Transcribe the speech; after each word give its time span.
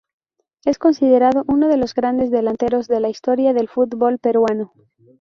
Es 0.65 0.79
considerado 0.79 1.43
uno 1.47 1.67
de 1.67 1.77
los 1.77 1.93
grandes 1.93 2.31
delanteros 2.31 2.87
de 2.87 2.99
la 3.01 3.09
historia 3.09 3.53
del 3.53 3.69
fútbol 3.69 4.17
peruano. 4.17 4.73